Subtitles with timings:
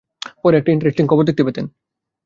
[0.41, 1.65] পড়লে একটা ইন্টারেষ্টিং খবর দেখতে পেতেন।